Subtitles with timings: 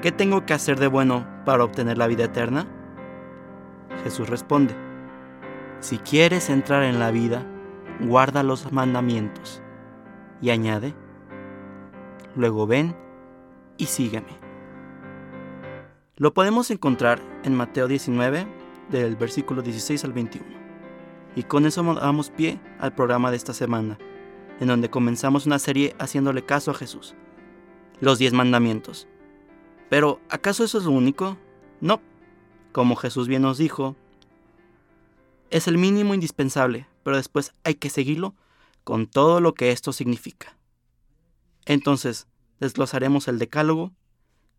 [0.00, 2.66] ¿qué tengo que hacer de bueno para obtener la vida eterna?
[4.04, 4.74] Jesús responde,
[5.80, 7.44] si quieres entrar en la vida,
[8.00, 9.62] guarda los mandamientos.
[10.42, 10.94] Y añade,
[12.34, 12.96] luego ven
[13.76, 14.38] y sígueme.
[16.16, 18.46] Lo podemos encontrar en Mateo 19,
[18.90, 20.46] del versículo 16 al 21.
[21.36, 23.98] Y con eso damos pie al programa de esta semana,
[24.60, 27.14] en donde comenzamos una serie haciéndole caso a Jesús
[28.00, 29.06] los diez mandamientos.
[29.90, 31.36] Pero, ¿acaso eso es lo único?
[31.80, 32.00] No.
[32.72, 33.96] Como Jesús bien nos dijo,
[35.50, 38.34] es el mínimo indispensable, pero después hay que seguirlo
[38.84, 40.56] con todo lo que esto significa.
[41.66, 42.28] Entonces,
[42.60, 43.92] desglosaremos el decálogo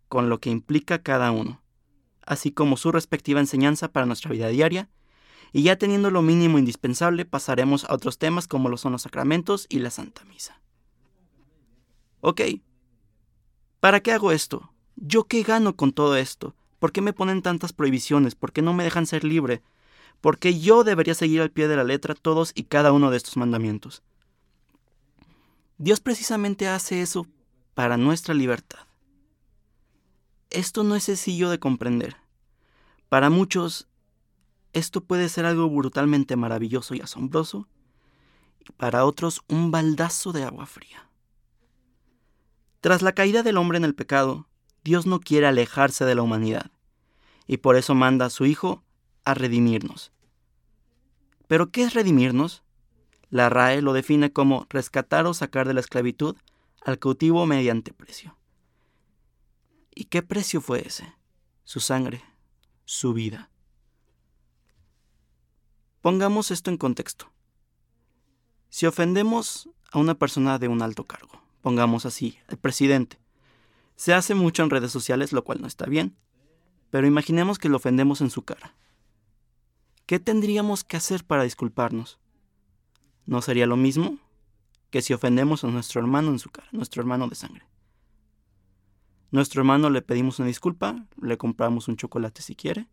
[0.10, 1.62] con lo que implica cada uno,
[2.26, 4.90] así como su respectiva enseñanza para nuestra vida diaria,
[5.54, 9.66] y ya teniendo lo mínimo indispensable pasaremos a otros temas como lo son los sacramentos
[9.70, 10.62] y la Santa Misa.
[12.20, 12.42] Ok,
[13.82, 14.71] ¿Para qué hago esto?
[15.04, 16.54] ¿Yo qué gano con todo esto?
[16.78, 18.36] ¿Por qué me ponen tantas prohibiciones?
[18.36, 19.64] ¿Por qué no me dejan ser libre?
[20.22, 23.18] ¿Por qué yo debería seguir al pie de la letra todos y cada uno de
[23.18, 24.04] estos mandamientos?
[25.80, 27.26] Dios precisamente hace eso
[27.74, 28.86] para nuestra libertad.
[30.52, 32.18] Esto no es sencillo de comprender.
[33.10, 33.88] Para muchos,
[34.72, 37.68] esto puede ser algo brutalmente maravilloso y asombroso,
[38.60, 41.10] y para otros un baldazo de agua fría.
[42.82, 44.46] Tras la caída del hombre en el pecado,
[44.84, 46.72] Dios no quiere alejarse de la humanidad,
[47.48, 48.84] y por eso manda a su Hijo
[49.24, 50.12] a redimirnos.
[51.48, 52.64] ¿Pero qué es redimirnos?
[53.30, 56.36] La RAE lo define como rescatar o sacar de la esclavitud
[56.82, 58.38] al cautivo mediante precio.
[59.94, 61.14] ¿Y qué precio fue ese?
[61.64, 62.24] Su sangre,
[62.86, 63.50] su vida.
[66.02, 67.32] Pongamos esto en contexto.
[68.70, 73.21] Si ofendemos a una persona de un alto cargo, pongamos así, el presidente.
[73.96, 76.16] Se hace mucho en redes sociales, lo cual no está bien,
[76.90, 78.76] pero imaginemos que lo ofendemos en su cara.
[80.06, 82.20] ¿Qué tendríamos que hacer para disculparnos?
[83.26, 84.18] ¿No sería lo mismo
[84.90, 87.66] que si ofendemos a nuestro hermano en su cara, nuestro hermano de sangre?
[89.32, 92.90] Nuestro hermano le pedimos una disculpa, le compramos un chocolate si quiere,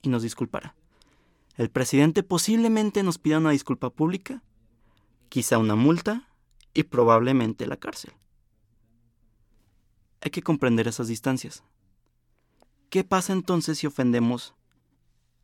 [0.00, 0.74] y nos disculpará.
[1.56, 4.42] El presidente posiblemente nos pida una disculpa pública,
[5.28, 6.28] quizá una multa,
[6.72, 8.14] y probablemente la cárcel.
[10.22, 11.64] Hay que comprender esas distancias.
[12.90, 14.54] ¿Qué pasa entonces si ofendemos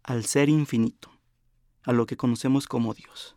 [0.04, 1.10] al ser infinito,
[1.82, 3.34] a lo que conocemos como Dios?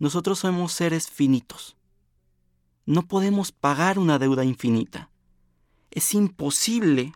[0.00, 1.76] Nosotros somos seres finitos.
[2.86, 5.10] No podemos pagar una deuda infinita.
[5.92, 7.12] Es imposible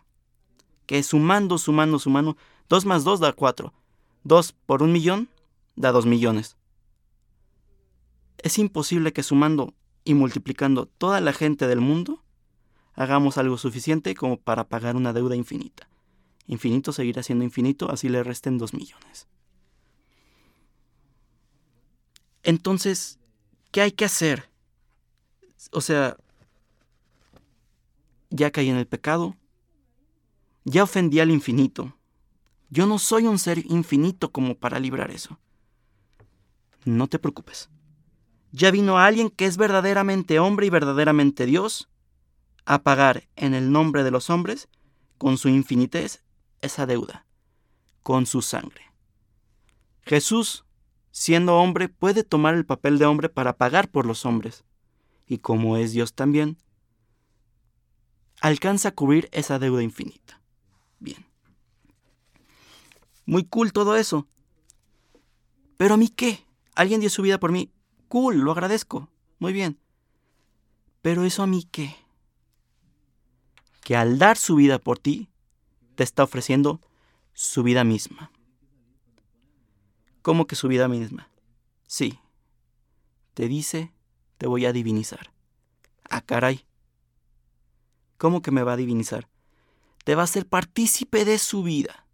[0.85, 2.37] que sumando, sumando, sumando,
[2.69, 3.73] 2 más 2 da 4.
[4.23, 5.27] 2 por un millón
[5.75, 6.55] da 2 millones.
[8.37, 9.73] Es imposible que sumando
[10.05, 12.22] y multiplicando toda la gente del mundo
[12.93, 15.87] hagamos algo suficiente como para pagar una deuda infinita.
[16.47, 19.27] Infinito seguirá siendo infinito, así le resten dos millones.
[22.43, 23.19] Entonces,
[23.71, 24.49] ¿qué hay que hacer?
[25.71, 26.17] O sea,
[28.29, 29.37] ya caí en el pecado,
[30.65, 31.95] ya ofendí al infinito.
[32.69, 35.39] Yo no soy un ser infinito como para librar eso.
[36.85, 37.69] No te preocupes
[38.53, 41.89] ya vino alguien que es verdaderamente hombre y verdaderamente Dios
[42.65, 44.69] a pagar en el nombre de los hombres,
[45.17, 46.23] con su infinitez,
[46.61, 47.25] esa deuda,
[48.01, 48.91] con su sangre.
[50.01, 50.65] Jesús,
[51.11, 54.63] siendo hombre, puede tomar el papel de hombre para pagar por los hombres,
[55.27, 56.57] y como es Dios también,
[58.41, 60.41] alcanza a cubrir esa deuda infinita.
[60.99, 61.25] Bien.
[63.25, 64.27] Muy cool todo eso.
[65.77, 66.45] Pero a mí qué?
[66.75, 67.71] ¿Alguien dio su vida por mí?
[68.07, 69.09] Cool, lo agradezco.
[69.39, 69.79] Muy bien.
[71.01, 71.95] Pero eso a mí qué?
[73.83, 75.29] Que al dar su vida por ti,
[75.95, 76.79] te está ofreciendo
[77.33, 78.31] su vida misma.
[80.21, 81.29] ¿Cómo que su vida misma?
[81.87, 82.19] Sí.
[83.33, 83.91] Te dice,
[84.37, 85.33] te voy a divinizar.
[86.09, 86.65] Ah, caray.
[88.17, 89.27] ¿Cómo que me va a divinizar?
[90.05, 92.07] Te va a hacer partícipe de su vida.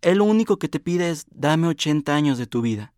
[0.00, 2.92] Él lo único que te pide es, dame 80 años de tu vida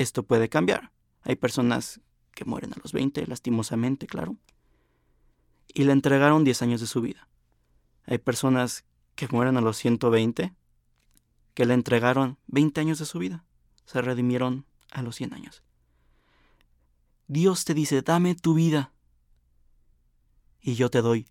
[0.00, 0.92] esto puede cambiar.
[1.22, 2.00] Hay personas
[2.32, 4.36] que mueren a los 20, lastimosamente, claro.
[5.74, 7.28] Y le entregaron 10 años de su vida.
[8.06, 8.84] Hay personas
[9.14, 10.54] que mueren a los 120
[11.54, 13.44] que le entregaron 20 años de su vida.
[13.84, 15.62] Se redimieron a los 100 años.
[17.26, 18.92] Dios te dice, dame tu vida
[20.60, 21.28] y yo te doy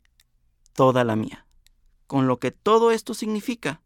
[0.73, 1.45] toda la mía.
[2.07, 3.81] Con lo que todo esto significa.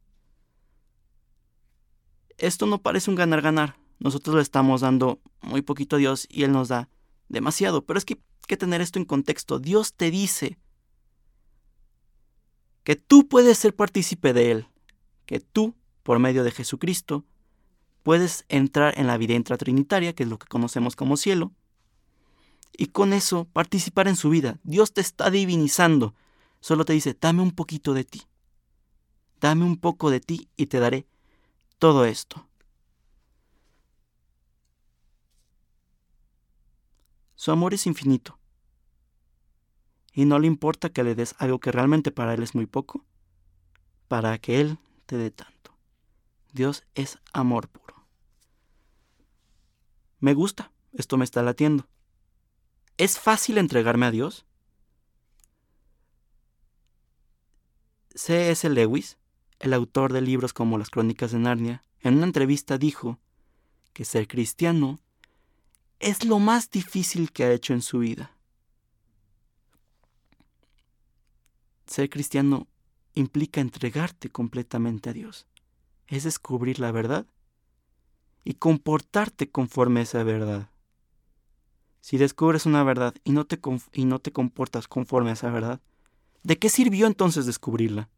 [2.37, 3.77] Esto no parece un ganar-ganar.
[3.99, 6.89] Nosotros le estamos dando muy poquito a Dios y Él nos da
[7.29, 7.85] demasiado.
[7.85, 9.59] Pero es que que tener esto en contexto.
[9.59, 10.57] Dios te dice
[12.83, 14.67] que tú puedes ser partícipe de Él,
[15.25, 17.25] que tú, por medio de Jesucristo,
[18.03, 21.53] puedes entrar en la vida intratrinitaria, que es lo que conocemos como cielo,
[22.77, 24.59] y con eso participar en su vida.
[24.63, 26.15] Dios te está divinizando.
[26.59, 28.23] Solo te dice, dame un poquito de ti.
[29.39, 31.05] Dame un poco de ti y te daré
[31.77, 32.47] todo esto.
[37.35, 38.39] Su amor es infinito.
[40.13, 43.03] Y no le importa que le des algo que realmente para Él es muy poco,
[44.07, 45.75] para que Él te dé tanto.
[46.51, 48.07] Dios es amor puro.
[50.19, 51.87] Me gusta, esto me está latiendo.
[52.97, 54.45] ¿Es fácil entregarme a Dios?
[58.15, 58.69] C.S.
[58.69, 59.17] Lewis,
[59.59, 63.19] el autor de libros como Las Crónicas de Narnia, en una entrevista dijo
[63.93, 64.99] que ser cristiano
[66.03, 68.35] es lo más difícil que ha hecho en su vida.
[71.87, 72.67] Ser cristiano
[73.13, 75.47] implica entregarte completamente a Dios.
[76.07, 77.25] Es descubrir la verdad
[78.43, 80.69] y comportarte conforme a esa verdad.
[82.01, 83.57] Si descubres una verdad y no, te
[83.93, 85.79] y no te comportas conforme a esa verdad,
[86.43, 88.09] ¿de qué sirvió entonces descubrirla?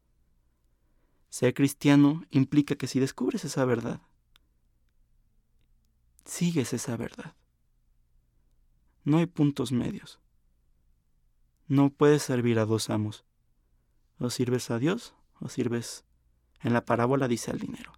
[1.30, 4.02] Ser cristiano implica que si descubres esa verdad,
[6.24, 7.36] sigues esa verdad.
[9.06, 10.20] No hay puntos medios.
[11.68, 13.24] No puedes servir a dos amos.
[14.18, 16.04] O sirves a Dios o sirves...
[16.62, 17.94] En la parábola dice al dinero.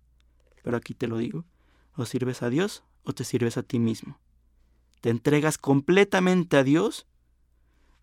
[0.62, 1.46] Pero aquí te lo digo.
[1.96, 4.20] O sirves a Dios o te sirves a ti mismo.
[5.00, 7.08] ¿Te entregas completamente a Dios?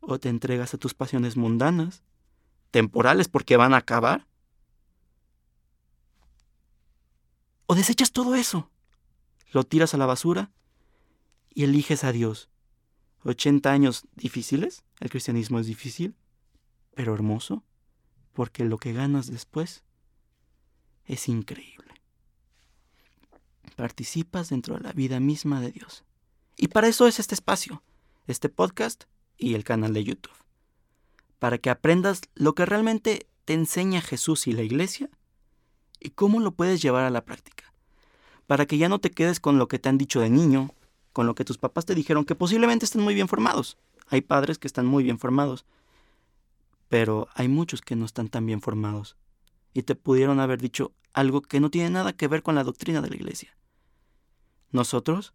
[0.00, 2.02] ¿O te entregas a tus pasiones mundanas,
[2.70, 4.26] temporales porque van a acabar?
[7.66, 8.70] ¿O desechas todo eso?
[9.52, 10.50] ¿Lo tiras a la basura
[11.50, 12.48] y eliges a Dios?
[13.24, 16.14] 80 años difíciles, el cristianismo es difícil,
[16.94, 17.64] pero hermoso,
[18.32, 19.82] porque lo que ganas después
[21.06, 21.92] es increíble.
[23.76, 26.04] Participas dentro de la vida misma de Dios.
[26.56, 27.82] Y para eso es este espacio,
[28.26, 29.04] este podcast
[29.36, 30.36] y el canal de YouTube.
[31.38, 35.10] Para que aprendas lo que realmente te enseña Jesús y la iglesia
[35.98, 37.72] y cómo lo puedes llevar a la práctica.
[38.46, 40.74] Para que ya no te quedes con lo que te han dicho de niño,
[41.14, 43.78] con lo que tus papás te dijeron, que posiblemente estén muy bien formados.
[44.08, 45.64] Hay padres que están muy bien formados,
[46.88, 49.16] pero hay muchos que no están tan bien formados
[49.72, 53.00] y te pudieron haber dicho algo que no tiene nada que ver con la doctrina
[53.00, 53.56] de la iglesia.
[54.72, 55.34] Nosotros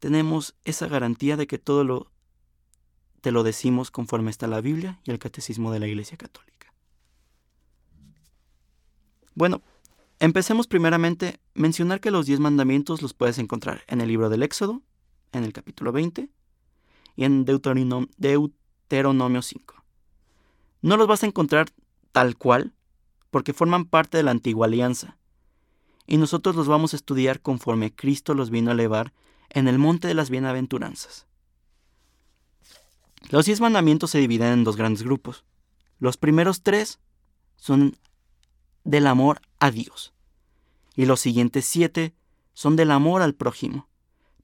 [0.00, 2.10] tenemos esa garantía de que todo lo
[3.20, 6.72] te lo decimos conforme está la Biblia y el catecismo de la Iglesia Católica.
[9.34, 9.62] Bueno,
[10.20, 14.82] Empecemos primeramente mencionar que los diez mandamientos los puedes encontrar en el libro del Éxodo,
[15.32, 16.28] en el capítulo 20,
[17.14, 19.74] y en Deuteronomio, Deuteronomio 5.
[20.82, 21.68] No los vas a encontrar
[22.10, 22.74] tal cual,
[23.30, 25.18] porque forman parte de la antigua alianza,
[26.06, 29.12] y nosotros los vamos a estudiar conforme Cristo los vino a elevar
[29.50, 31.26] en el monte de las bienaventuranzas.
[33.30, 35.44] Los diez mandamientos se dividen en dos grandes grupos.
[35.98, 36.98] Los primeros tres
[37.56, 37.96] son
[38.84, 40.12] del amor a Dios.
[40.94, 42.14] Y los siguientes siete
[42.54, 43.88] son del amor al prójimo.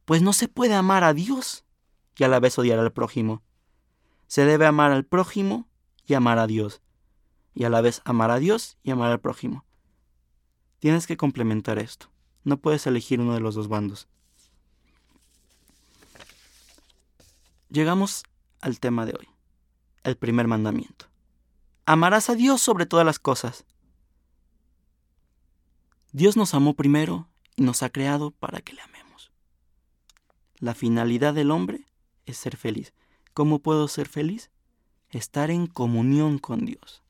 [0.04, 1.64] Pues no se puede amar a Dios
[2.16, 3.42] y a la vez odiar al prójimo.
[4.26, 5.68] Se debe amar al prójimo
[6.06, 6.80] y amar a Dios.
[7.54, 9.64] Y a la vez amar a Dios y amar al prójimo.
[10.78, 12.10] Tienes que complementar esto.
[12.42, 14.08] No puedes elegir uno de los dos bandos.
[17.68, 18.22] Llegamos
[18.60, 19.28] al tema de hoy,
[20.04, 21.06] el primer mandamiento.
[21.86, 23.64] Amarás a Dios sobre todas las cosas
[26.14, 29.32] Dios nos amó primero y nos ha creado para que le amemos.
[30.60, 31.88] La finalidad del hombre
[32.24, 32.94] es ser feliz.
[33.32, 34.52] ¿Cómo puedo ser feliz?
[35.10, 37.02] Estar en comunión con Dios.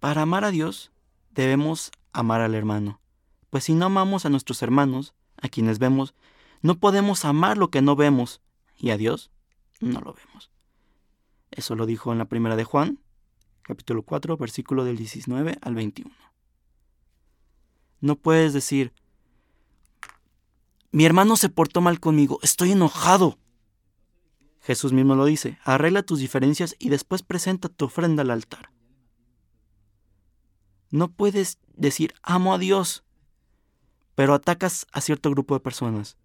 [0.00, 0.92] Para amar a Dios
[1.32, 3.02] debemos amar al hermano,
[3.50, 5.12] pues si no amamos a nuestros hermanos,
[5.42, 6.14] a quienes vemos,
[6.62, 8.40] no podemos amar lo que no vemos,
[8.78, 9.30] y a Dios
[9.80, 10.50] no lo vemos.
[11.50, 12.98] Eso lo dijo en la primera de Juan,
[13.60, 16.31] capítulo 4, versículo del 19 al 21.
[18.02, 18.92] No puedes decir,
[20.90, 23.38] mi hermano se portó mal conmigo, estoy enojado.
[24.60, 28.72] Jesús mismo lo dice, arregla tus diferencias y después presenta tu ofrenda al altar.
[30.90, 33.04] No puedes decir amo a Dios,
[34.16, 36.16] pero atacas a cierto grupo de personas.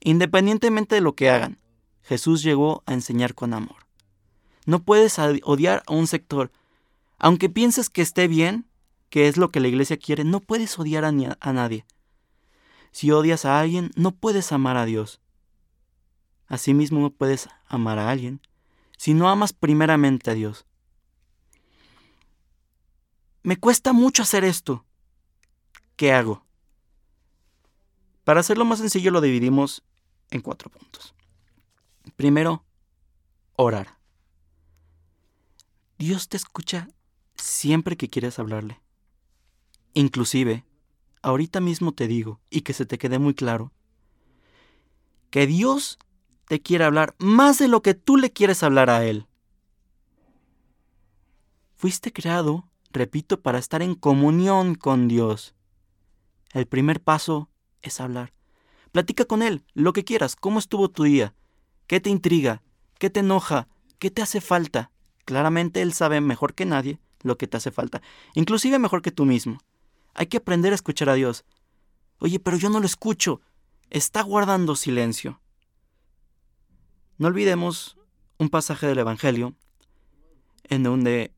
[0.00, 1.60] Independientemente de lo que hagan,
[2.02, 3.86] Jesús llegó a enseñar con amor.
[4.64, 6.50] No puedes odiar a un sector.
[7.18, 8.66] Aunque pienses que esté bien,
[9.10, 11.86] que es lo que la iglesia quiere, no puedes odiar a, a nadie.
[12.90, 15.20] Si odias a alguien, no puedes amar a Dios.
[16.46, 18.40] Asimismo no puedes amar a alguien
[18.96, 20.66] si no amas primeramente a Dios.
[23.42, 24.84] Me cuesta mucho hacer esto.
[25.96, 26.44] ¿Qué hago?
[28.24, 29.84] Para hacerlo más sencillo lo dividimos
[30.30, 31.14] en cuatro puntos.
[32.16, 32.64] Primero,
[33.56, 33.98] orar.
[35.96, 36.88] Dios te escucha
[37.36, 38.80] siempre que quieres hablarle.
[39.98, 40.64] Inclusive,
[41.22, 43.72] ahorita mismo te digo, y que se te quede muy claro,
[45.28, 45.98] que Dios
[46.46, 49.26] te quiere hablar más de lo que tú le quieres hablar a Él.
[51.74, 55.56] Fuiste creado, repito, para estar en comunión con Dios.
[56.52, 57.50] El primer paso
[57.82, 58.32] es hablar.
[58.92, 61.34] Platica con Él, lo que quieras, cómo estuvo tu día,
[61.88, 62.62] qué te intriga,
[63.00, 63.66] qué te enoja,
[63.98, 64.92] qué te hace falta.
[65.24, 68.00] Claramente Él sabe mejor que nadie lo que te hace falta,
[68.34, 69.58] inclusive mejor que tú mismo.
[70.18, 71.44] Hay que aprender a escuchar a Dios.
[72.18, 73.40] Oye, pero yo no lo escucho.
[73.88, 75.40] Está guardando silencio.
[77.18, 77.96] No olvidemos
[78.36, 79.54] un pasaje del Evangelio
[80.64, 81.32] en donde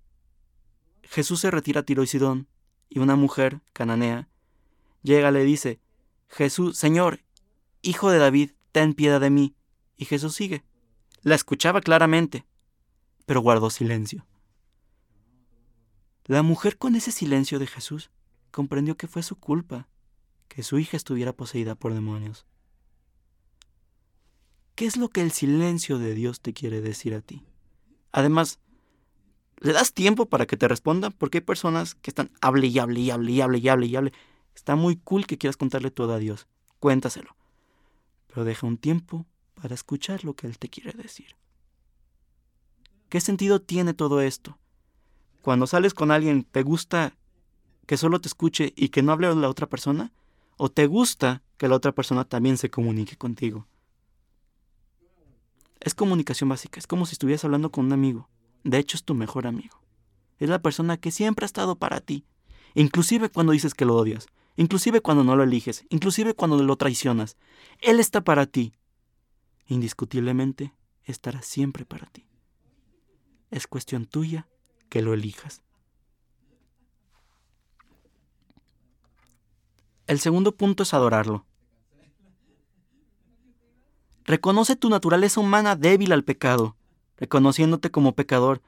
[1.03, 2.49] Jesús se retira a Tiro y Sidón
[2.89, 4.31] y una mujer cananea
[5.03, 5.79] llega y le dice,
[6.29, 7.21] Jesús, Señor,
[7.83, 9.55] Hijo de David, ten piedad de mí.
[9.99, 10.65] Y Jesús sigue.
[11.21, 12.47] La escuchaba claramente,
[13.27, 14.27] pero guardó silencio.
[16.25, 18.11] La mujer con ese silencio de Jesús
[18.51, 19.89] comprendió que fue su culpa
[20.49, 22.45] que su hija estuviera poseída por demonios.
[24.75, 27.45] ¿Qué es lo que el silencio de Dios te quiere decir a ti?
[28.13, 28.59] Además,
[29.59, 31.11] ¿le das tiempo para que te responda?
[31.11, 33.97] Porque hay personas que están hable y hable y hable y hable y hable y
[33.97, 34.13] hable.
[34.55, 36.49] Está muy cool que quieras contarle todo a Dios.
[36.81, 37.37] Cuéntaselo.
[38.27, 41.37] Pero deja un tiempo para escuchar lo que Él te quiere decir.
[43.09, 44.59] ¿Qué sentido tiene todo esto?
[45.43, 47.17] Cuando sales con alguien, ¿te gusta
[47.91, 50.13] que solo te escuche y que no hable la otra persona?
[50.57, 53.67] ¿O te gusta que la otra persona también se comunique contigo?
[55.81, 58.29] Es comunicación básica, es como si estuvieras hablando con un amigo.
[58.63, 59.83] De hecho, es tu mejor amigo.
[60.39, 62.25] Es la persona que siempre ha estado para ti.
[62.75, 67.37] Inclusive cuando dices que lo odias, inclusive cuando no lo eliges, inclusive cuando lo traicionas.
[67.81, 68.73] Él está para ti.
[69.67, 72.25] Indiscutiblemente, estará siempre para ti.
[73.51, 74.47] Es cuestión tuya
[74.89, 75.61] que lo elijas.
[80.11, 81.47] El segundo punto es adorarlo.
[84.25, 86.75] Reconoce tu naturaleza humana débil al pecado,
[87.17, 88.61] reconociéndote como pecador.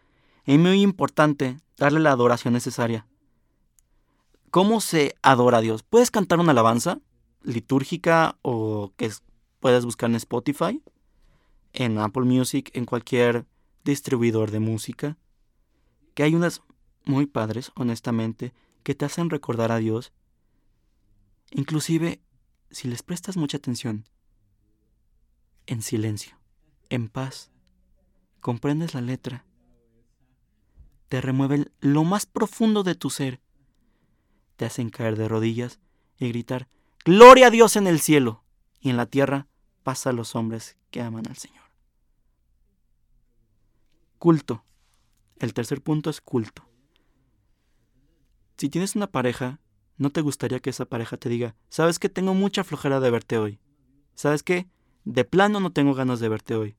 [0.44, 3.08] Es muy importante darle la adoración necesaria.
[4.52, 5.82] ¿Cómo se adora a Dios?
[5.82, 7.00] ¿Puedes cantar una alabanza
[7.42, 9.11] litúrgica o que
[9.58, 10.80] puedes buscar en Spotify,
[11.72, 13.46] en Apple Music, en cualquier
[13.82, 15.16] distribuidor de música?
[16.14, 16.62] Que hay unas
[17.04, 20.12] muy padres, honestamente, que te hacen recordar a Dios.
[21.52, 22.21] Inclusive,
[22.71, 24.06] si les prestas mucha atención,
[25.66, 26.38] en silencio,
[26.88, 27.50] en paz.
[28.40, 29.44] Comprendes la letra.
[31.09, 33.40] Te remueven lo más profundo de tu ser.
[34.56, 35.78] Te hacen caer de rodillas
[36.18, 36.68] y gritar,
[37.04, 38.44] Gloria a Dios en el cielo
[38.80, 39.49] y en la tierra
[39.82, 41.64] paz a los hombres que aman al Señor.
[44.18, 44.64] Culto.
[45.38, 46.68] El tercer punto es culto.
[48.56, 49.59] Si tienes una pareja,
[49.96, 53.38] no te gustaría que esa pareja te diga, sabes que tengo mucha flojera de verte
[53.38, 53.61] hoy.
[54.14, 54.68] ¿Sabes qué?
[55.04, 56.76] De plano no tengo ganas de verte hoy.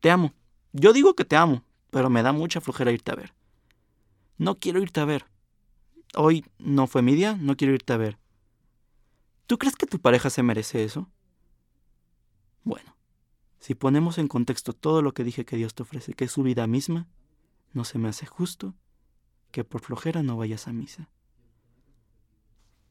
[0.00, 0.34] Te amo.
[0.72, 3.34] Yo digo que te amo, pero me da mucha flojera irte a ver.
[4.36, 5.26] No quiero irte a ver.
[6.14, 8.18] Hoy no fue mi día, no quiero irte a ver.
[9.46, 11.10] ¿Tú crees que tu pareja se merece eso?
[12.64, 12.96] Bueno,
[13.58, 16.42] si ponemos en contexto todo lo que dije que Dios te ofrece, que es su
[16.42, 17.08] vida misma,
[17.72, 18.74] no se me hace justo
[19.50, 21.08] que por flojera no vayas a misa.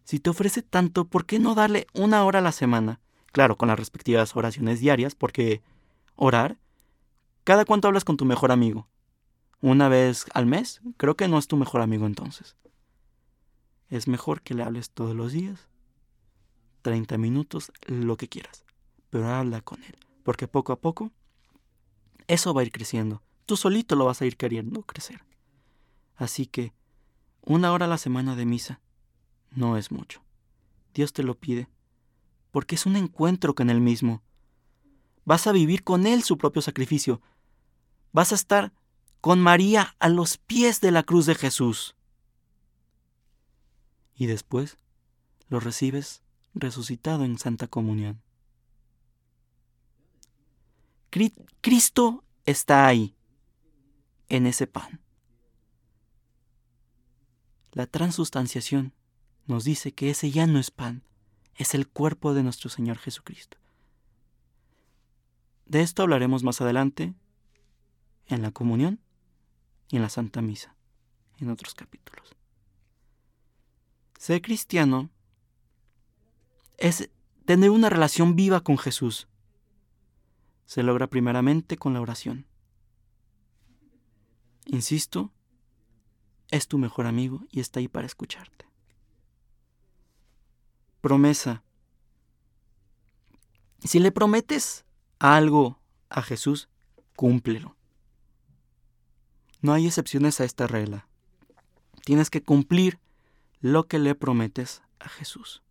[0.07, 3.01] Si te ofrece tanto, ¿por qué no darle una hora a la semana
[3.33, 5.61] Claro, con las respectivas oraciones diarias, porque
[6.15, 6.57] orar,
[7.43, 8.87] ¿cada cuánto hablas con tu mejor amigo?
[9.59, 10.79] ¿Una vez al mes?
[10.95, 12.55] Creo que no es tu mejor amigo entonces.
[13.89, 15.67] Es mejor que le hables todos los días,
[16.83, 18.63] 30 minutos, lo que quieras,
[19.09, 21.11] pero habla con él, porque poco a poco
[22.27, 23.21] eso va a ir creciendo.
[23.45, 25.25] Tú solito lo vas a ir queriendo crecer.
[26.15, 26.71] Así que
[27.41, 28.79] una hora a la semana de misa
[29.51, 30.21] no es mucho.
[30.93, 31.67] Dios te lo pide
[32.51, 34.23] porque es un encuentro con Él mismo.
[35.25, 37.21] Vas a vivir con Él su propio sacrificio.
[38.11, 38.73] Vas a estar
[39.21, 41.95] con María a los pies de la cruz de Jesús.
[44.15, 44.79] Y después
[45.49, 46.23] lo recibes
[46.55, 48.23] resucitado en Santa Comunión.
[51.61, 53.15] Cristo está ahí,
[54.29, 54.99] en ese pan.
[57.71, 58.93] La transustanciación
[59.47, 61.03] nos dice que ese ya no es pan,
[61.55, 63.57] es el cuerpo de nuestro Señor Jesucristo.
[65.65, 67.13] De esto hablaremos más adelante
[68.27, 68.99] en la comunión
[69.89, 70.75] y en la Santa Misa,
[71.39, 72.35] en otros capítulos.
[74.17, 75.09] Ser cristiano
[76.77, 77.09] es
[77.45, 79.27] tener una relación viva con Jesús.
[80.65, 82.45] Se logra primeramente con la oración.
[84.65, 85.31] Insisto,
[86.49, 88.66] es tu mejor amigo y está ahí para escucharte.
[91.01, 91.63] Promesa.
[93.83, 94.85] Si le prometes
[95.19, 96.69] algo a Jesús,
[97.15, 97.75] cúmplelo.
[99.61, 101.07] No hay excepciones a esta regla.
[102.03, 102.99] Tienes que cumplir
[103.59, 105.63] lo que le prometes a Jesús.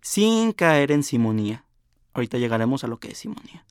[0.00, 1.64] Sin caer en simonía.
[2.14, 3.64] Ahorita llegaremos a lo que es simonía.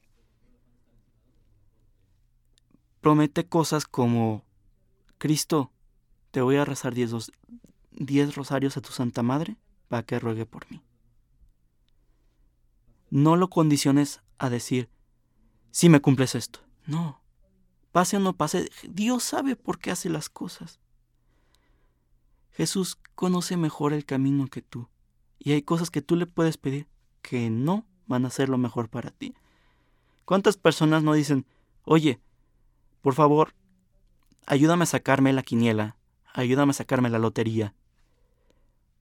[3.02, 4.44] Promete cosas como,
[5.18, 5.72] Cristo,
[6.32, 9.58] te voy a rezar diez, rosarios a tu Santa Madre
[9.88, 10.82] para que ruegue por mí.
[13.10, 14.90] No lo condiciones a decir,
[15.72, 16.60] si me cumples esto.
[16.86, 17.22] No.
[17.92, 20.80] Pase o no pase, Dios sabe por qué hace las cosas.
[22.52, 24.90] Jesús conoce mejor el camino que tú.
[25.40, 26.88] Y hay cosas que tú le puedes pedir
[27.22, 29.36] que no van a ser lo mejor para ti.
[30.26, 31.46] ¿Cuántas personas no dicen,
[31.84, 32.20] oye,
[33.02, 33.54] por favor,
[34.46, 35.96] ayúdame a sacarme la quiniela,
[36.34, 37.76] ayúdame a sacarme la lotería?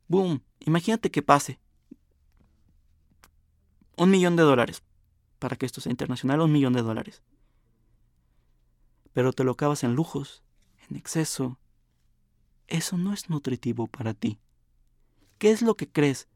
[0.08, 0.42] ¡Boom!
[0.60, 1.58] Imagínate que pase.
[3.96, 4.82] Un millón de dólares.
[5.38, 7.22] Para que esto sea internacional, un millón de dólares.
[9.12, 10.42] Pero te lo acabas en lujos,
[10.88, 11.58] en exceso.
[12.68, 14.38] Eso no es nutritivo para ti.
[15.38, 16.28] ¿Qué es lo que crees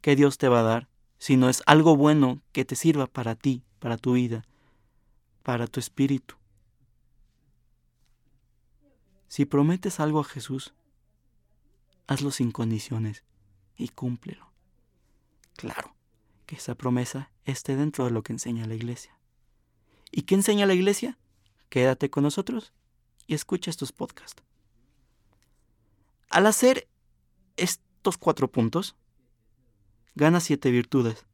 [0.00, 0.88] que Dios te va a dar
[1.18, 4.44] si no es algo bueno que te sirva para ti, para tu vida,
[5.42, 6.36] para tu espíritu?
[9.28, 10.74] Si prometes algo a Jesús,
[12.10, 13.22] hazlo sin condiciones
[13.76, 14.52] y cúmplelo.
[15.54, 15.94] Claro,
[16.44, 19.16] que esa promesa esté dentro de lo que enseña la iglesia.
[20.10, 21.18] ¿Y qué enseña la iglesia?
[21.68, 22.72] Quédate con nosotros
[23.28, 24.42] y escucha estos podcasts.
[26.30, 26.88] Al hacer
[27.56, 28.96] estos cuatro puntos,
[30.16, 31.26] gana siete virtudes.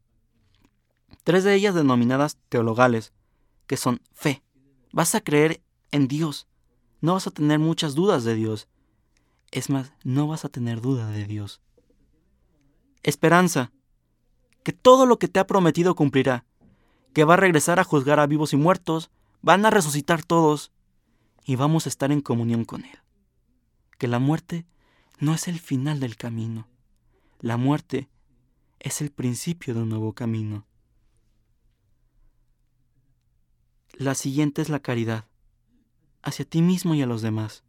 [1.25, 3.15] Tres de ellas denominadas teologales,
[3.67, 4.43] que son fe.
[4.93, 6.47] Vas a creer en Dios.
[7.01, 8.69] No vas a tener muchas dudas de Dios.
[9.57, 11.63] Es más, no vas a tener duda de Dios.
[13.03, 13.73] Esperanza.
[14.63, 16.45] Que todo lo que te ha prometido cumplirá.
[17.15, 19.11] Que va a regresar a juzgar a vivos y muertos.
[19.41, 20.73] Van a resucitar todos.
[21.43, 22.99] Y vamos a estar en comunión con Él.
[23.97, 24.67] Que la muerte
[25.21, 26.69] no es el final del camino.
[27.41, 28.11] La muerte
[28.79, 30.67] es el principio de un nuevo camino.
[33.95, 35.25] La siguiente es la caridad,
[36.21, 37.65] hacia ti mismo y a los demás.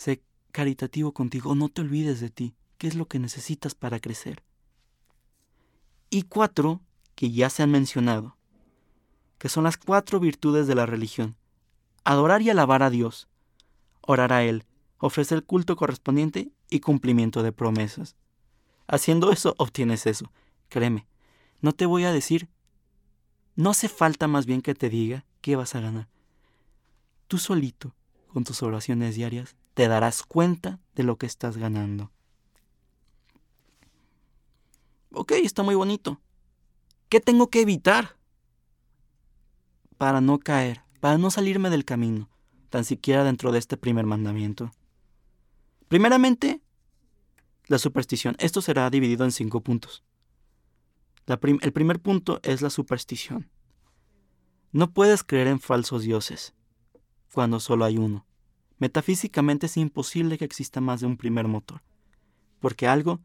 [0.00, 4.42] Sé caritativo contigo, no te olvides de ti, qué es lo que necesitas para crecer.
[6.08, 6.80] Y cuatro,
[7.14, 8.38] que ya se han mencionado,
[9.36, 11.36] que son las cuatro virtudes de la religión.
[12.02, 13.28] Adorar y alabar a Dios,
[14.00, 14.64] orar a Él,
[14.96, 18.16] ofrecer culto correspondiente y cumplimiento de promesas.
[18.86, 20.32] Haciendo eso obtienes eso.
[20.70, 21.06] Créeme,
[21.60, 22.48] no te voy a decir,
[23.54, 26.08] no hace falta más bien que te diga qué vas a ganar.
[27.28, 27.94] Tú solito,
[28.28, 32.10] con tus oraciones diarias, te darás cuenta de lo que estás ganando.
[35.12, 36.20] Ok, está muy bonito.
[37.08, 38.16] ¿Qué tengo que evitar?
[39.98, 42.30] Para no caer, para no salirme del camino,
[42.68, 44.70] tan siquiera dentro de este primer mandamiento.
[45.88, 46.62] Primeramente,
[47.66, 48.36] la superstición.
[48.38, 50.04] Esto será dividido en cinco puntos.
[51.26, 53.50] el primer punto es la superstición.
[54.72, 56.54] No puedes creer en falsos dioses
[57.32, 58.26] cuando solo hay uno.
[58.80, 61.82] Metafísicamente es imposible que exista más de un primer motor,
[62.60, 63.20] porque algo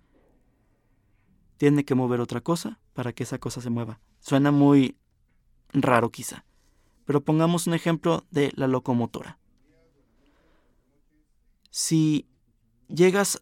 [1.57, 4.01] tiene que mover otra cosa para que esa cosa se mueva.
[4.19, 4.97] Suena muy
[5.71, 6.45] raro quizá,
[7.05, 9.39] pero pongamos un ejemplo de la locomotora.
[11.69, 12.27] Si
[12.89, 13.41] llegas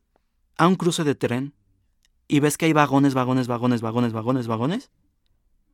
[0.57, 1.55] a un cruce de tren
[2.27, 4.91] y ves que hay vagones, vagones, vagones, vagones, vagones, vagones,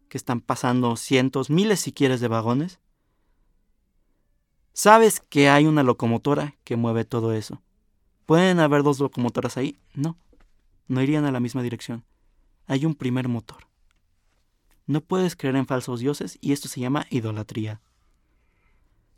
[0.07, 2.79] que están pasando cientos, miles si quieres de vagones,
[4.73, 7.61] sabes que hay una locomotora que mueve todo eso.
[8.25, 9.79] ¿Pueden haber dos locomotoras ahí?
[9.93, 10.17] No,
[10.87, 12.05] no irían a la misma dirección.
[12.67, 13.67] Hay un primer motor.
[14.85, 17.81] No puedes creer en falsos dioses y esto se llama idolatría.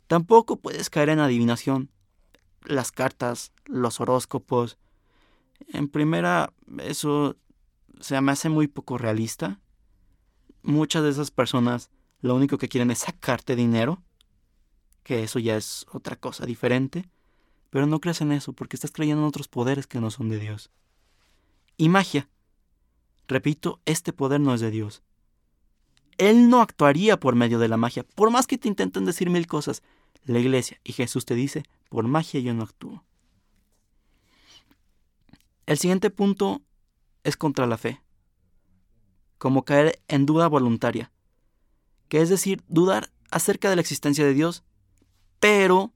[0.06, 1.90] Tampoco puedes caer en adivinación.
[2.64, 4.78] Las cartas, los horóscopos.
[5.68, 7.36] En primera, eso
[8.00, 9.60] se me hace muy poco realista.
[10.62, 14.02] Muchas de esas personas lo único que quieren es sacarte dinero,
[15.02, 17.08] que eso ya es otra cosa diferente,
[17.70, 20.38] pero no creas en eso porque estás creyendo en otros poderes que no son de
[20.38, 20.70] Dios.
[21.76, 22.28] Y magia.
[23.28, 25.02] Repito, este poder no es de Dios.
[26.18, 29.46] Él no actuaría por medio de la magia, por más que te intenten decir mil
[29.46, 29.82] cosas.
[30.24, 33.02] La iglesia y Jesús te dice, por magia yo no actúo.
[35.66, 36.60] El siguiente punto
[37.24, 38.02] es contra la fe,
[39.38, 41.10] como caer en duda voluntaria,
[42.08, 44.64] que es decir, dudar acerca de la existencia de Dios,
[45.42, 45.92] pero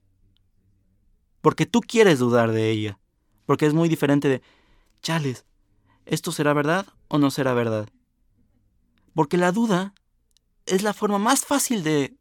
[1.39, 2.99] porque tú quieres dudar de ella,
[3.45, 4.41] porque es muy diferente de,
[5.01, 5.45] chales,
[6.05, 7.87] ¿esto será verdad o no será verdad?
[9.13, 9.93] Porque la duda
[10.65, 12.17] es la forma más fácil de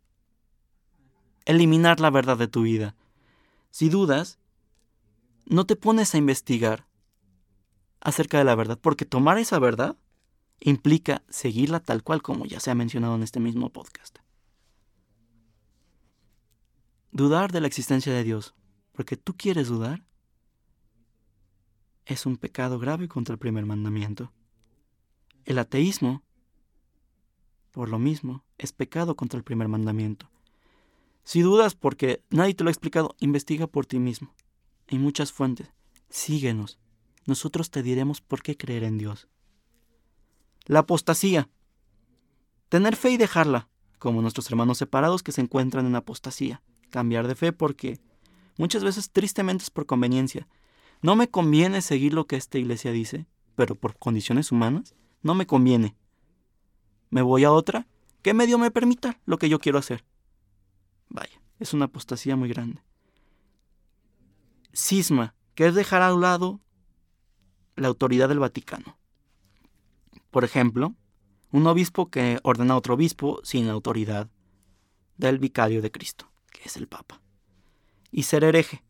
[1.46, 2.94] eliminar la verdad de tu vida.
[3.72, 4.38] Si dudas,
[5.46, 6.86] no te pones a investigar
[8.00, 9.96] acerca de la verdad, porque tomar esa verdad
[10.60, 14.20] implica seguirla tal cual como ya se ha mencionado en este mismo podcast.
[17.16, 18.54] Dudar de la existencia de Dios,
[18.92, 20.04] porque tú quieres dudar,
[22.04, 24.34] es un pecado grave contra el primer mandamiento.
[25.46, 26.22] El ateísmo,
[27.70, 30.30] por lo mismo, es pecado contra el primer mandamiento.
[31.24, 34.34] Si dudas porque nadie te lo ha explicado, investiga por ti mismo.
[34.86, 35.72] Hay muchas fuentes.
[36.10, 36.78] Síguenos.
[37.24, 39.26] Nosotros te diremos por qué creer en Dios.
[40.66, 41.48] La apostasía.
[42.68, 46.62] Tener fe y dejarla, como nuestros hermanos separados que se encuentran en apostasía.
[46.90, 47.98] Cambiar de fe porque
[48.56, 50.48] muchas veces tristemente es por conveniencia.
[51.02, 55.46] No me conviene seguir lo que esta iglesia dice, pero por condiciones humanas, no me
[55.46, 55.96] conviene.
[57.10, 57.86] Me voy a otra
[58.22, 60.04] que medio me permita lo que yo quiero hacer.
[61.08, 62.82] Vaya, es una apostasía muy grande.
[64.74, 66.60] Cisma, que es dejar a un lado
[67.76, 68.98] la autoridad del Vaticano.
[70.30, 70.94] Por ejemplo,
[71.50, 74.28] un obispo que ordena a otro obispo sin la autoridad
[75.16, 77.20] del vicario de Cristo, que es el Papa.
[78.10, 78.82] Y ser hereje,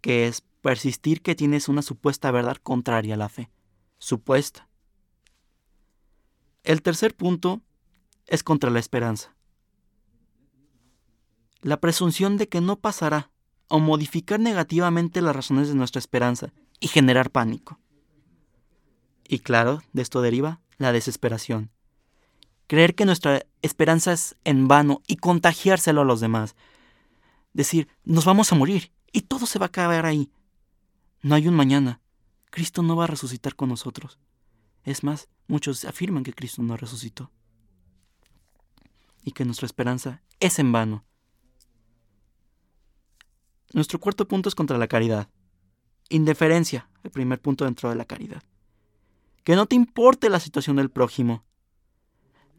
[0.00, 3.50] que es persistir que tienes una supuesta verdad contraria a la fe.
[3.98, 4.68] Supuesta.
[6.62, 7.60] El tercer punto
[8.26, 9.34] es contra la esperanza
[11.64, 13.30] la presunción de que no pasará
[13.68, 17.80] o modificar negativamente las razones de nuestra esperanza y generar pánico.
[19.26, 21.70] Y claro, de esto deriva la desesperación.
[22.66, 26.56] Creer que nuestra esperanza es en vano y contagiárselo a los demás.
[27.52, 30.30] Decir, nos vamos a morir y todo se va a acabar ahí.
[31.22, 32.00] No hay un mañana.
[32.50, 34.18] Cristo no va a resucitar con nosotros.
[34.84, 37.30] Es más, muchos afirman que Cristo no resucitó.
[39.22, 41.04] Y que nuestra esperanza es en vano
[43.74, 45.28] nuestro cuarto punto es contra la caridad.
[46.08, 48.42] Indiferencia, el primer punto dentro de la caridad.
[49.42, 51.44] Que no te importe la situación del prójimo.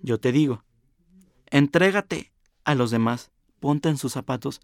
[0.01, 0.65] Yo te digo,
[1.47, 2.31] entrégate
[2.63, 4.61] a los demás, ponte en sus zapatos.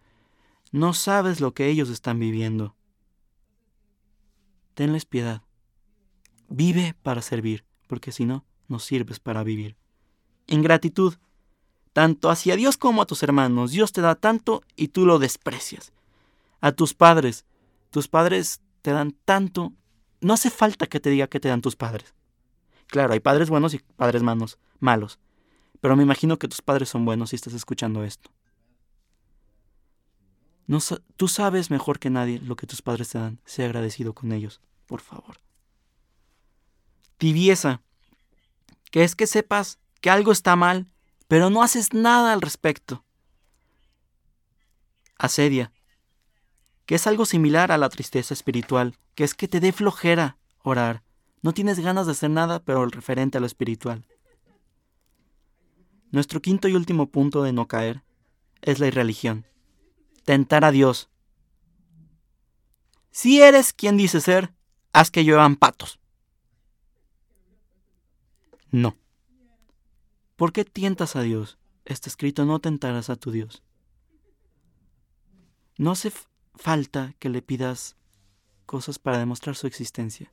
[0.71, 2.75] No sabes lo que ellos están viviendo.
[4.73, 5.41] Tenles piedad.
[6.47, 9.75] Vive para servir, porque si no, no sirves para vivir.
[10.47, 11.15] Ingratitud.
[11.93, 13.71] Tanto hacia Dios como a tus hermanos.
[13.71, 15.91] Dios te da tanto y tú lo desprecias
[16.61, 17.45] a tus padres.
[17.89, 19.73] Tus padres te dan tanto.
[20.21, 22.13] No hace falta que te diga que te dan tus padres.
[22.87, 25.19] Claro, hay padres buenos y padres malos, malos.
[25.81, 28.31] Pero me imagino que tus padres son buenos si estás escuchando esto.
[30.67, 30.79] No,
[31.17, 33.41] tú sabes mejor que nadie lo que tus padres te dan.
[33.45, 35.41] Sé agradecido con ellos, por favor.
[37.17, 37.81] Tibieza,
[38.89, 40.87] que es que sepas que algo está mal,
[41.27, 43.03] pero no haces nada al respecto.
[45.17, 45.71] Asedia,
[46.85, 51.03] que es algo similar a la tristeza espiritual, que es que te dé flojera orar.
[51.41, 54.05] No tienes ganas de hacer nada, pero referente a lo espiritual.
[56.11, 58.03] Nuestro quinto y último punto de no caer
[58.61, 59.45] es la irreligión.
[60.25, 61.09] Tentar a Dios.
[63.11, 64.53] Si eres quien dice ser,
[64.93, 65.99] haz que lluevan patos.
[68.71, 68.97] No.
[70.35, 71.57] ¿Por qué tientas a Dios?
[71.85, 73.63] Está escrito, no tentarás a tu Dios.
[75.77, 76.11] No se
[76.55, 77.95] falta que le pidas
[78.65, 80.31] cosas para demostrar su existencia.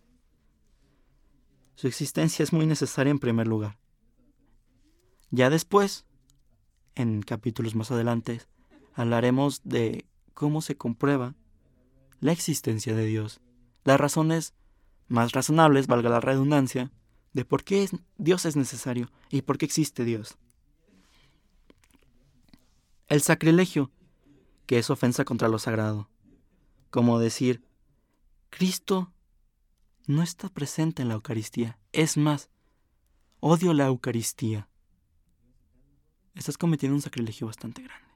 [1.76, 3.78] Su existencia es muy necesaria en primer lugar.
[5.30, 6.06] Ya después,
[6.94, 8.40] en capítulos más adelante,
[8.94, 11.34] hablaremos de cómo se comprueba
[12.20, 13.40] la existencia de Dios.
[13.84, 14.54] Las razones
[15.08, 16.92] más razonables, valga la redundancia,
[17.32, 20.36] de por qué Dios es necesario y por qué existe Dios.
[23.06, 23.90] El sacrilegio,
[24.66, 26.10] que es ofensa contra lo sagrado,
[26.90, 27.64] como decir,
[28.50, 29.12] Cristo
[30.06, 31.78] no está presente en la Eucaristía.
[31.92, 32.50] Es más,
[33.40, 34.67] odio la Eucaristía.
[36.38, 38.06] Estás cometiendo un sacrilegio bastante grande,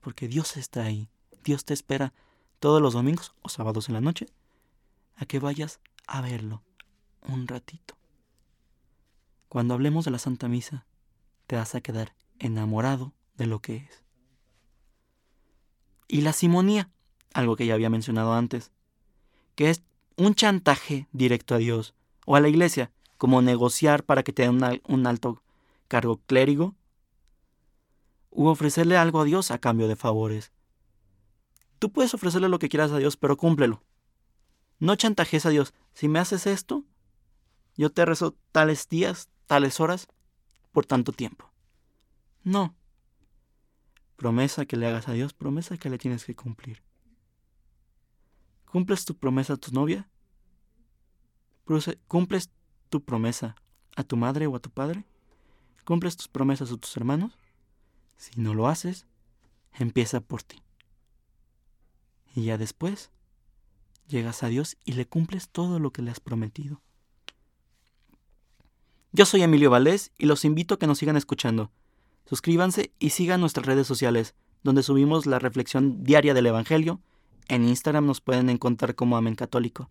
[0.00, 1.10] porque Dios está ahí.
[1.44, 2.14] Dios te espera
[2.58, 4.28] todos los domingos o sábados en la noche
[5.16, 6.62] a que vayas a verlo
[7.20, 7.98] un ratito.
[9.50, 10.86] Cuando hablemos de la Santa Misa,
[11.46, 14.04] te vas a quedar enamorado de lo que es.
[16.08, 16.88] Y la simonía,
[17.34, 18.72] algo que ya había mencionado antes,
[19.54, 19.82] que es
[20.16, 21.92] un chantaje directo a Dios
[22.24, 25.42] o a la iglesia, como negociar para que te den un alto
[25.88, 26.74] cargo clérigo,
[28.30, 30.52] u ofrecerle algo a Dios a cambio de favores.
[31.78, 33.82] Tú puedes ofrecerle lo que quieras a Dios, pero cúmplelo.
[34.78, 35.74] No chantajes a Dios.
[35.94, 36.84] Si me haces esto,
[37.76, 40.08] yo te rezo tales días, tales horas,
[40.72, 41.50] por tanto tiempo.
[42.44, 42.76] No.
[44.16, 46.82] Promesa que le hagas a Dios, promesa que le tienes que cumplir.
[48.66, 50.08] ¿Cumples tu promesa a tu novia?
[52.06, 52.50] ¿Cumples
[52.88, 53.56] tu promesa
[53.96, 55.04] a tu madre o a tu padre?
[55.84, 57.32] ¿Cumples tus promesas a tus hermanos?
[58.20, 59.06] Si no lo haces,
[59.72, 60.62] empieza por ti.
[62.34, 63.10] Y ya después,
[64.08, 66.82] llegas a Dios y le cumples todo lo que le has prometido.
[69.12, 71.72] Yo soy Emilio Valdés y los invito a que nos sigan escuchando.
[72.26, 77.00] Suscríbanse y sigan nuestras redes sociales, donde subimos la reflexión diaria del Evangelio.
[77.48, 79.88] En Instagram nos pueden encontrar como Amén Católico,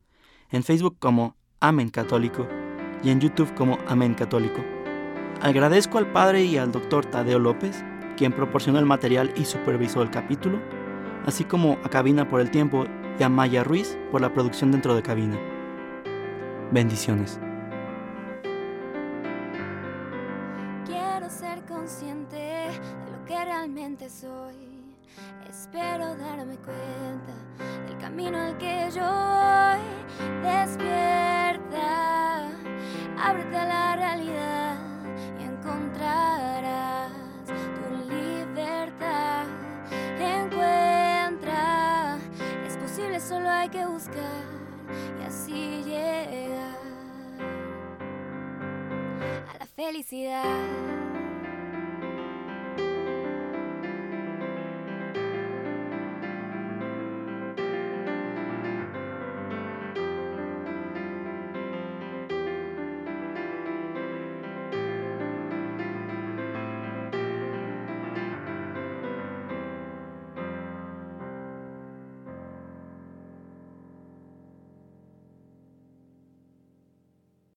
[0.51, 2.47] en Facebook como Amén Católico
[3.03, 4.63] y en YouTube como Amén Católico.
[5.41, 7.07] Agradezco al Padre y al Dr.
[7.07, 7.83] Tadeo López,
[8.19, 10.59] quien proporcionó el material y supervisó el capítulo,
[11.25, 12.83] así como a Cabina por el Tiempo
[13.17, 15.39] y a Maya Ruiz por la producción dentro de Cabina.
[16.71, 17.39] Bendiciones.
[24.09, 24.55] soy.
[25.47, 27.33] Espero darme cuenta
[27.87, 29.79] del camino al que yo voy.
[30.41, 32.49] Despierta,
[33.17, 34.77] ábrete a la realidad
[35.39, 36.88] y encontrarás
[43.29, 44.43] solo hay que buscar
[45.19, 46.75] y así llegar
[49.53, 51.08] a la felicidad.